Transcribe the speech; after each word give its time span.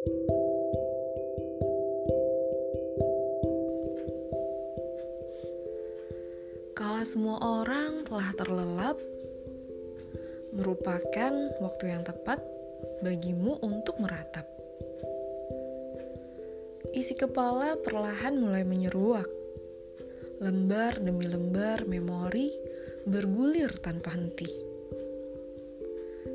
Kala 0.00 0.08
semua 7.04 7.36
orang 7.44 8.08
telah 8.08 8.32
terlelap, 8.32 8.96
merupakan 10.56 11.52
waktu 11.60 11.92
yang 11.92 12.00
tepat 12.00 12.40
bagimu 13.04 13.60
untuk 13.60 14.00
meratap. 14.00 14.48
Isi 16.96 17.12
kepala 17.12 17.76
perlahan 17.84 18.40
mulai 18.40 18.64
menyeruak. 18.64 19.28
Lembar 20.40 20.96
demi 20.96 21.28
lembar 21.28 21.84
memori 21.84 22.48
bergulir 23.04 23.76
tanpa 23.84 24.16
henti. 24.16 24.48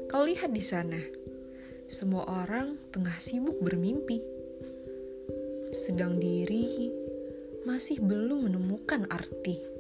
Kau 0.06 0.22
lihat 0.22 0.54
di 0.54 0.62
sana, 0.62 1.25
semua 1.86 2.26
orang 2.28 2.78
tengah 2.90 3.18
sibuk 3.22 3.58
bermimpi. 3.62 4.22
Sedang 5.74 6.18
diri 6.18 6.92
masih 7.66 8.02
belum 8.02 8.50
menemukan 8.50 9.10
arti 9.10 9.76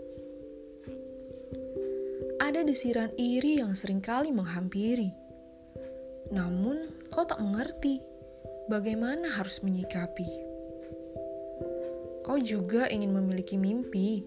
ada 2.45 2.61
desiran 2.61 3.11
iri 3.17 3.57
yang 3.59 3.73
sering 3.73 3.99
kali 3.99 4.29
menghampiri. 4.29 5.11
Namun, 6.29 6.87
kau 7.09 7.25
tak 7.25 7.41
mengerti 7.41 7.99
bagaimana 8.71 9.33
harus 9.33 9.65
menyikapi. 9.65 10.29
Kau 12.21 12.39
juga 12.39 12.87
ingin 12.87 13.11
memiliki 13.11 13.57
mimpi, 13.57 14.23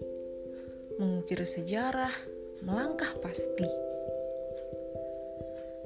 mengukir 0.99 1.41
sejarah, 1.41 2.13
melangkah 2.61 3.09
pasti. 3.23 3.88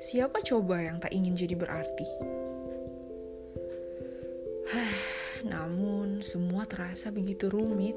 Siapa 0.04 0.44
coba 0.44 0.84
yang 0.84 1.00
tak 1.00 1.16
ingin 1.16 1.32
jadi 1.32 1.56
berarti? 1.56 2.04
Namun, 5.48 6.20
semua 6.20 6.68
terasa 6.68 7.08
begitu 7.08 7.48
rumit. 7.48 7.96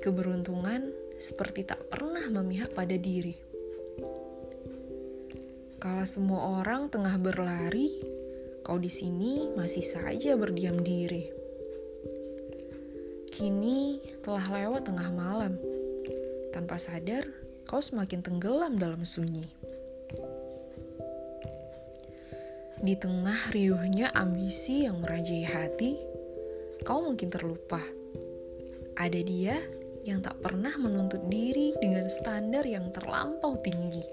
Keberuntungan 0.00 0.88
seperti 1.20 1.68
tak 1.68 1.84
pernah 1.92 2.24
memihak 2.32 2.72
pada 2.72 2.96
diri. 2.96 3.36
Kalau 5.76 6.08
semua 6.08 6.64
orang 6.64 6.88
tengah 6.88 7.20
berlari, 7.20 8.00
kau 8.64 8.80
di 8.80 8.88
sini 8.88 9.52
masih 9.52 9.84
saja 9.84 10.32
berdiam 10.40 10.80
diri. 10.80 11.28
Kini 13.28 14.00
telah 14.24 14.48
lewat 14.48 14.88
tengah 14.88 15.12
malam. 15.12 15.60
Tanpa 16.48 16.80
sadar, 16.80 17.28
kau 17.68 17.84
semakin 17.84 18.24
tenggelam 18.24 18.80
dalam 18.80 19.04
sunyi. 19.04 19.73
Di 22.84 23.00
tengah 23.00 23.48
riuhnya 23.48 24.12
ambisi 24.12 24.84
yang 24.84 25.00
merajai 25.00 25.40
hati, 25.40 25.96
kau 26.84 27.00
mungkin 27.00 27.32
terlupa. 27.32 27.80
Ada 29.00 29.24
dia 29.24 29.56
yang 30.04 30.20
tak 30.20 30.36
pernah 30.44 30.76
menuntut 30.76 31.24
diri 31.32 31.72
dengan 31.80 32.12
standar 32.12 32.60
yang 32.68 32.92
terlampau 32.92 33.56
tinggi. 33.64 34.04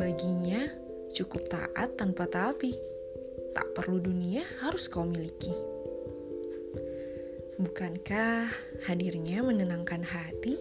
Baginya, 0.00 0.64
cukup 1.12 1.52
taat 1.52 2.00
tanpa 2.00 2.24
tapi. 2.32 2.72
Tak 3.52 3.76
perlu 3.76 4.00
dunia 4.00 4.48
harus 4.64 4.88
kau 4.88 5.04
miliki. 5.04 5.52
Bukankah 7.60 8.48
hadirnya 8.88 9.44
menenangkan 9.44 10.00
hati? 10.00 10.56